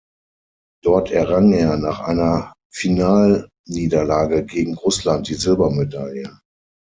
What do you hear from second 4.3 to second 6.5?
gegen Russland die Silbermedaille.